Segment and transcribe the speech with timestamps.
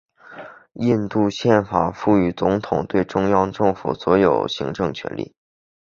[0.73, 5.35] 印度宪法赋予总统对中央政府的所有行政权力。